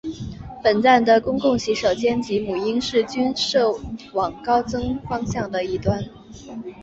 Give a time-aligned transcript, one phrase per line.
[0.63, 6.03] 本站的公共洗手间以及母婴室均设于往高增方向的一端。